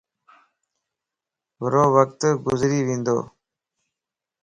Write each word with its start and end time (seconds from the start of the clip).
ڀرووقت 1.61 2.21
گذري 2.45 2.79
وندو 2.87 3.17